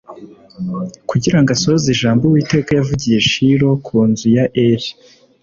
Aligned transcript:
kugira 1.09 1.37
ngo 1.39 1.49
asohoze 1.55 1.87
ijambo 1.95 2.21
Uwiteka 2.25 2.69
yavugiye 2.73 3.17
i 3.21 3.25
Shilo 3.29 3.69
ku 3.85 3.97
nzu 4.09 4.25
ya 4.37 4.45
Eli. 4.67 4.89